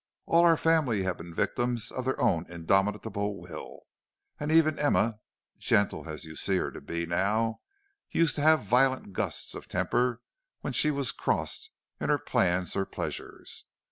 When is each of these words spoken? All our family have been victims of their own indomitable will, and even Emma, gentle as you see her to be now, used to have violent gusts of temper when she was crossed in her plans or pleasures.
All 0.25 0.43
our 0.45 0.57
family 0.57 1.03
have 1.03 1.17
been 1.19 1.31
victims 1.31 1.91
of 1.91 2.05
their 2.05 2.19
own 2.19 2.47
indomitable 2.49 3.39
will, 3.39 3.81
and 4.39 4.51
even 4.51 4.79
Emma, 4.79 5.19
gentle 5.59 6.09
as 6.09 6.25
you 6.25 6.35
see 6.35 6.57
her 6.57 6.71
to 6.71 6.81
be 6.81 7.05
now, 7.05 7.57
used 8.09 8.33
to 8.37 8.41
have 8.41 8.63
violent 8.63 9.13
gusts 9.13 9.53
of 9.53 9.67
temper 9.67 10.23
when 10.61 10.73
she 10.73 10.89
was 10.89 11.11
crossed 11.11 11.69
in 11.99 12.09
her 12.09 12.17
plans 12.17 12.75
or 12.75 12.83
pleasures. 12.87 13.65